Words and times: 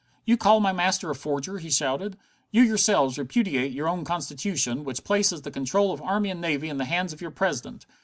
"You 0.25 0.35
call 0.35 0.59
my 0.61 0.71
master 0.71 1.11
a 1.11 1.15
forger?" 1.15 1.59
he 1.59 1.69
shouted. 1.69 2.17
"You 2.49 2.63
yourselves 2.63 3.19
repudiate 3.19 3.71
your 3.71 3.87
own 3.87 4.03
Constitution, 4.03 4.83
which 4.83 5.03
places 5.03 5.43
the 5.43 5.51
control 5.51 5.91
of 5.93 6.01
army 6.01 6.31
and 6.31 6.41
navy 6.41 6.69
in 6.69 6.77
the 6.79 6.85
hands 6.85 7.13
of 7.13 7.21
your 7.21 7.29
President? 7.29 7.85